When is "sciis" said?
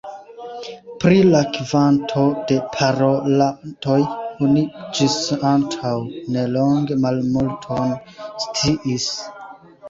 8.49-9.07